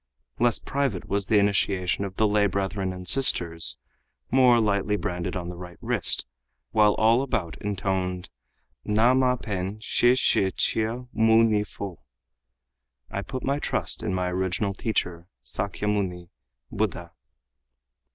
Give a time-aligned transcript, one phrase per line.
[0.39, 3.77] Less private was the initiation of the lay brethren and sisters,
[4.31, 6.25] more lightly branded on the right wrist,
[6.71, 8.27] while all about intoned
[8.83, 11.99] "Na Mah Pen Shih Shih Chia Mou Ni Fo."
[13.11, 16.29] (I put my trust in my original Teacher, Säkyamuni,
[16.71, 17.11] Buddha.)